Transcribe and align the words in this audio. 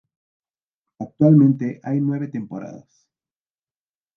Actualmente 0.97 1.79
hay 1.83 2.01
nueve 2.01 2.27
temporadas. 2.27 3.07